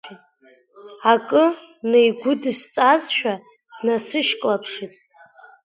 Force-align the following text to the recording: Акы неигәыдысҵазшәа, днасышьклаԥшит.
Акы 1.11 1.43
неигәыдысҵазшәа, 1.89 3.33
днасышьклаԥшит. 3.77 4.93